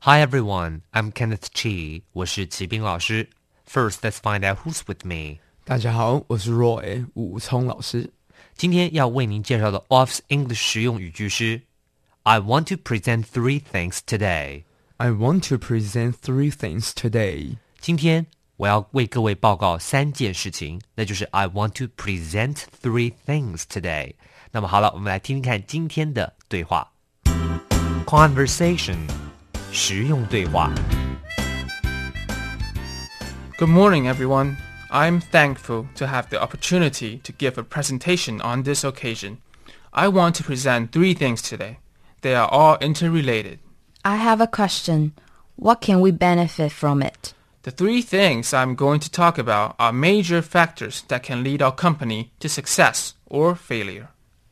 [0.00, 2.02] Hi everyone, I'm Kenneth Chi.
[2.12, 3.28] 我是齐斌老师。
[3.68, 5.38] First, let's find out who's with me.
[5.64, 8.12] 大家好，我是 Roy 武聪老师。
[8.56, 11.62] 今天要为您介绍的 Office English 实用语句是
[12.22, 14.62] I want to present three things today.
[14.98, 17.56] I want to present three things today.
[17.78, 24.14] 今天我要为各位报告三件事情，那就是 I want to present three things today.
[24.52, 26.92] 那么好了，我们来听听看今天的对话。
[28.06, 28.96] Conversation，
[29.72, 30.72] 实用对话。
[33.58, 34.56] Good morning, everyone.
[34.90, 39.38] I'm thankful to have the opportunity to give a presentation on this occasion.
[39.92, 41.78] I want to present three things today.
[42.20, 43.58] They are all interrelated.
[44.04, 45.12] I have a question.
[45.56, 47.32] What can we benefit from it?
[47.62, 51.72] The three things I'm going to talk about are major factors that can lead our
[51.72, 54.08] company to success or failure.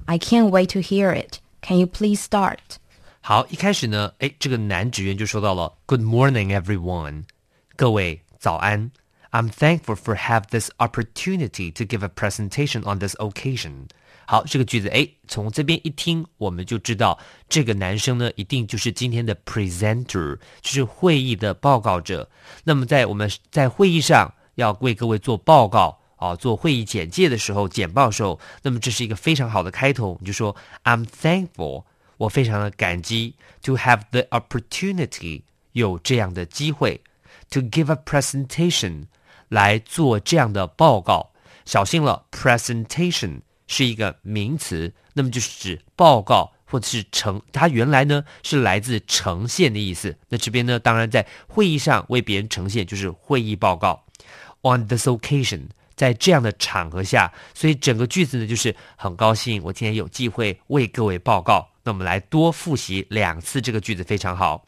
[0.09, 1.41] I can't wait to hear it.
[1.61, 2.79] Can you please start?
[3.21, 7.25] 好，一开始呢，哎，这个男职员就说到了 “Good morning, everyone”，
[7.75, 8.91] 各位早安。
[9.31, 13.89] I'm thankful for have this opportunity to give a presentation on this occasion。
[14.27, 22.31] 好，这个句子，哎，从这边一听，我们就知道这个男生呢，一定就是今天的 presenter，就是会议的报告者。
[22.63, 31.85] 那么在我们在会议上要为各位做报告啊，做会议简介的时候、简报的时候，那么这是一个非常好的开头，你就说 I'm thankful。
[32.20, 37.02] 我非常的感激 to have the opportunity 有这样的机会
[37.50, 39.06] to give a presentation
[39.48, 41.32] 来做这样的报告。
[41.66, 50.18] 小心了，presentation 是一个名词，那么就是指报告或者是呈，它原来呢是来自呈现的意思。
[50.28, 54.04] 那这边呢，当然在会议上为别人呈现就是会议报告。
[54.62, 61.70] On this occasion，在这样的场合下，所以整个句子呢就是很高兴，我今天有机会为各位报告。
[61.89, 64.67] 那我们来多复习两次这个句子，非常好。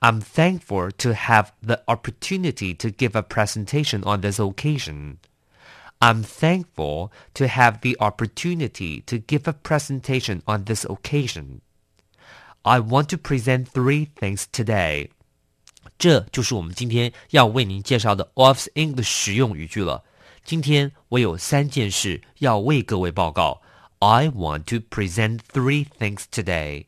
[0.00, 5.16] I'm thankful to have the opportunity to give a presentation on this occasion.
[5.98, 11.60] I'm thankful to have the opportunity to give a presentation on this occasion.
[12.62, 15.10] I want to present three things today.
[15.98, 20.04] 这就是我们今天要为您介绍的 Office English 实用语句了。
[20.44, 23.62] 今天我有三件事要为各位报告。
[24.00, 26.86] I want to present three things today.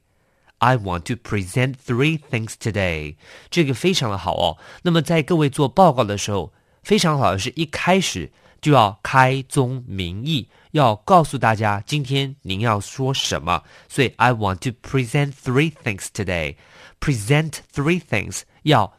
[0.58, 3.16] I want to present three things today.
[3.50, 4.58] 这个非常的好哦。
[4.82, 13.62] 那么在各位做报告的时候，非常好的是一开始就要开宗明义，要告诉大家今天您要说什么。
[13.88, 16.56] 所以 I want to present three things today.
[17.00, 18.98] Present three things 要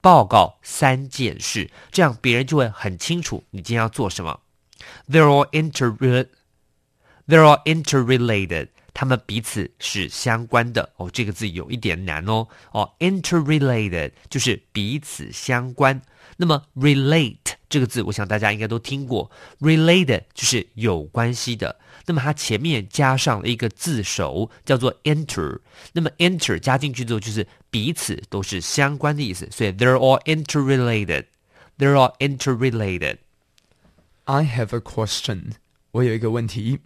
[0.00, 4.40] 报告三件事，这样别人就会很清楚你今天要做什么。
[5.10, 5.96] They're all inter
[7.27, 10.91] they are interrelated，它们彼此是相关的。
[10.97, 12.47] 哦，这个字有一点难哦。
[12.71, 16.01] 哦，interrelated 就是彼此相关。
[16.37, 17.37] 那么 relate
[17.69, 21.77] 这个字，我想大家应该都听过，related 就是有关系的。
[22.07, 25.59] 那么它前面加上了一个字首，叫做 inter。
[25.93, 29.47] 那么 inter 加进去之后，就是彼此都是相关的意思。
[29.51, 31.25] 所以 they're all interrelated。
[31.77, 33.17] They're all interrelated.
[34.25, 35.53] I have a question.
[35.91, 36.79] 我有一个问题。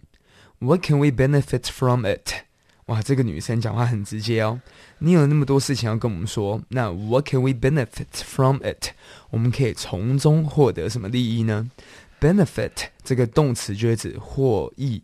[0.59, 2.43] What can we benefit from it?
[2.87, 4.59] 哇，这个女生讲话很直接哦。
[4.99, 8.89] 你有那么多事情要跟我们说，那 What can we benefit from it?
[9.29, 11.71] 我们可以从中获得什么利益呢？
[12.19, 15.03] Benefit 这个动词就是指获益，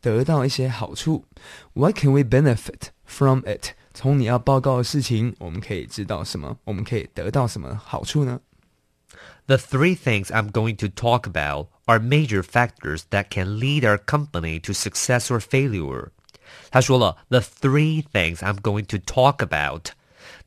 [0.00, 1.24] 得到一些好处。
[1.74, 3.70] What can we benefit from it?
[3.94, 6.56] 从你要报告的事情，我们可以知道什么？
[6.64, 8.40] 我们可以得到什么好处呢？
[9.46, 13.98] The three things I'm going to talk about are major factors that can lead our
[13.98, 16.08] company to success or failure.
[16.70, 19.90] 他说了，the three things I'm going to talk about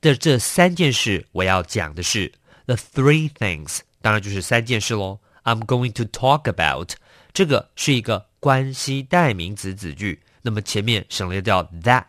[0.01, 2.31] 的这三件事，我要讲的是
[2.65, 5.19] the three things，当然就是三件事喽。
[5.44, 6.94] I'm going to talk about
[7.33, 12.06] 这个是一个关系代名词子句，那么前面省略掉 that。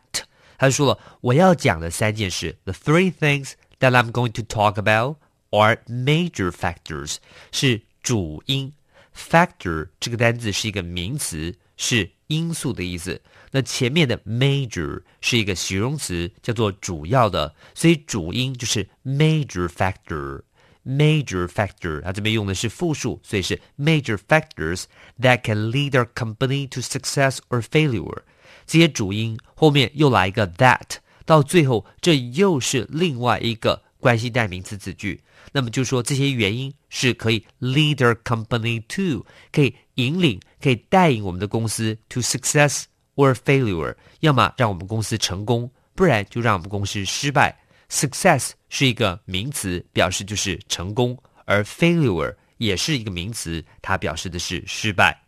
[0.58, 5.16] 他就说了，我要讲的三件事，the three things that I'm going to talk about
[5.50, 7.16] are major factors，
[7.52, 8.72] 是主因。
[9.15, 13.21] Factor 这个单字是一个名词，是因素的意思。
[13.51, 20.41] 那前面的 major 是一个形容词，叫做主要的，所以主音就是 major factor。
[20.83, 24.85] major factor，它这边用的是复数，所以是 major factors
[25.19, 28.23] that can lead our company to success or failure。
[28.65, 35.20] 这些主音后面又来一个 that，到最后这又是另外一个关系代名词子句。
[35.52, 47.58] 那么就说这些原因是可以 lead our company to，可以引领，可以带领我们的公司 to success or failure，要么让我们公司成功，不然就让我们公司失败。
[47.88, 55.22] Success 是一个名词，表示就是成功，而 failure 也是一个名词，它表示的是失败。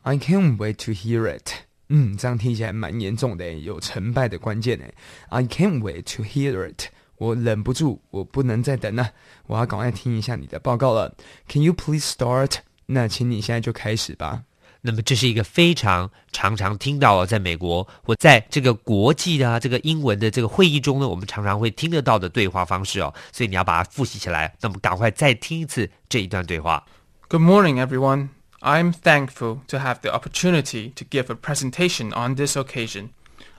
[0.00, 1.50] I can't wait to hear it。
[1.88, 4.86] 嗯，这样听起来蛮严重的，有成败的关键呢。
[5.28, 6.86] I can't wait to hear it。
[7.16, 9.10] 我忍不住，我不能再等了，
[9.46, 11.14] 我要赶快听一下你的报告了。
[11.48, 12.56] Can you please start？
[12.86, 14.42] 那请你现在就开始吧。
[14.84, 24.52] 那么这是一个非常常常听到哦，在美国或在这个国际啊这个英文的这个会议中呢，我们常常会听得到的对话方式哦，所以你要把它复习起来。
[24.60, 26.84] 那么赶快再听一次这一段对话。
[27.28, 28.30] Good morning, everyone.
[28.58, 33.10] I'm thankful to have the opportunity to give a presentation on this occasion.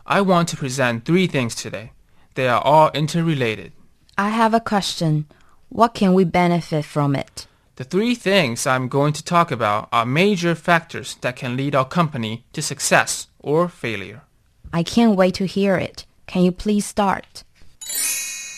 [0.03, 1.91] I want to present three things today.
[2.37, 3.71] They are all interrelated.
[4.17, 5.25] I have a question.
[5.69, 7.47] What can we benefit from it?
[7.75, 11.85] The three things I'm going to talk about are major factors that can lead our
[11.85, 14.21] company to success or failure.
[14.71, 16.05] I can't wait to hear it.
[16.27, 17.43] Can you please start?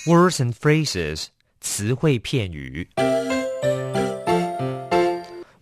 [0.06, 1.28] Words and phrases
[1.62, 2.90] 词汇片语。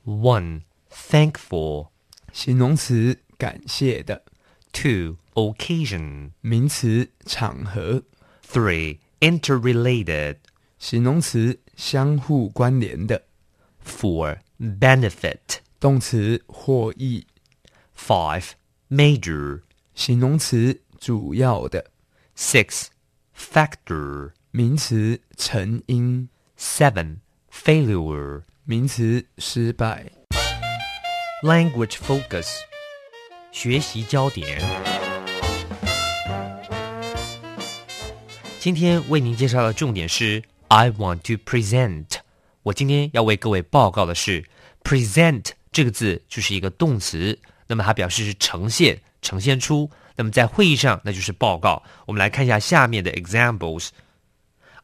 [0.06, 1.90] One, thankful.
[2.32, 4.24] 形容词感谢的，
[4.72, 6.32] Two, occasion.
[6.42, 8.04] 名词场合，
[8.48, 10.38] Three, interrelated.
[10.78, 13.24] 形容词相互关联的，
[13.86, 15.60] Four, benefit.
[15.80, 17.26] 动词获益，
[17.98, 18.52] Five,
[18.90, 19.62] major.
[19.96, 21.92] 形容词主要的，
[22.38, 22.88] Six,
[23.38, 24.32] factor.
[24.52, 27.18] 名词成因， Seven,
[27.52, 28.44] failure.
[28.66, 30.12] 名词失败。
[31.44, 32.48] Language focus.
[33.52, 34.97] 学习焦点。
[38.69, 42.05] 今天为您介绍的重点是 I want to present。
[42.63, 44.45] 我今天要为各位报告的是
[44.85, 49.91] present 这个字就是一个动词，那么它表示是呈现、呈现出。
[50.17, 51.83] 那么在会议上，那就是报告。
[52.05, 53.89] 我们来看一下下面的 examples。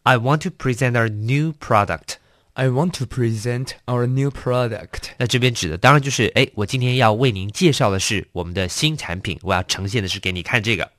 [0.05, 2.15] I want to present our new product。
[2.55, 5.11] I want to present our new product。
[5.19, 10.91] 那这边指的当然就是，哎，我今天要为您介绍的是我们的新产品，我要呈现的是给你看这个。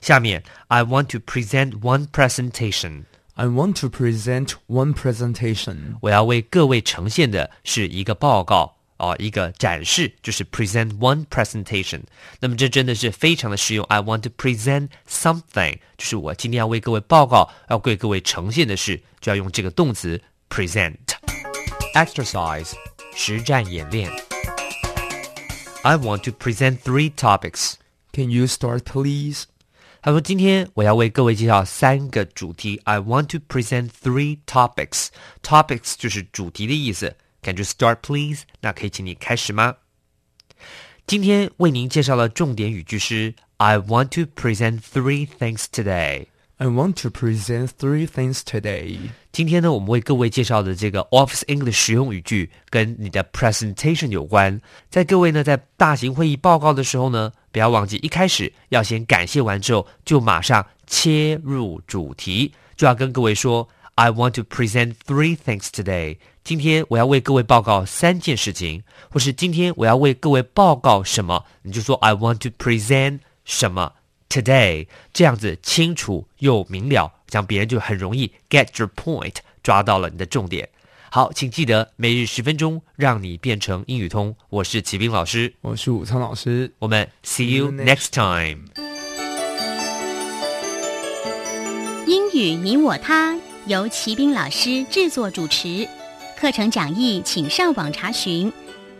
[0.00, 3.04] 下面，I want to present one presentation，
[3.34, 5.96] I want to present one presentation。
[6.00, 12.02] 我要为各位呈现的是一个报告哦，一个展示，就是 present one presentation。
[12.40, 13.84] 那么这真的是非常的实用。
[13.86, 20.20] I want to present something，就是我今天要为各位报告，要为各位呈现的是，就要用这个动词
[20.50, 22.72] present。Exercise，
[23.14, 24.10] 实战演练。
[25.82, 27.74] I want to present three topics。
[28.12, 29.44] Can you start, please?
[30.04, 32.80] 他说：“今天我要为各位介绍三个主题。
[32.84, 35.08] I want to present three topics.
[35.42, 37.16] Topics 就是主题的意思。
[37.42, 38.42] Can you start, please？
[38.60, 39.76] 那可以请你开始吗？
[41.06, 46.26] 今天为您介绍的重点语句是 I want to present three things today。
[46.57, 48.97] I want to present three things today.
[49.33, 54.61] 今天呢，我们为各位介绍的这个 Office English 实用语句跟你的 presentation 有关。
[54.89, 66.19] 在各位呢在大型会议报告的时候呢，不要忘记一开始要先感谢完之后，就马上切入主题，就要跟各位说 I want to present three things today。
[66.45, 73.91] 今天我要为各位报告三件事情，或是今天我要为各位报告什么，你就说 I want to present 什么。
[74.35, 80.69] today，这样子清楚又明了，这样别人就很容易 get your point，抓到了你的重点。
[81.09, 84.35] 好，请记得每日十分钟，让你变成英语通。
[84.49, 86.73] 我是齐斌老师，我是武昌老师。
[86.79, 88.65] 我们 see you next time。
[92.05, 95.87] 英语你我他由齐斌老师制作主持，
[96.37, 98.51] 课程讲义请上网查询，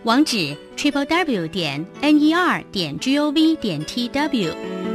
[0.03, 4.94] 网址 triple w 点 n e r 点 g o v 点 t w。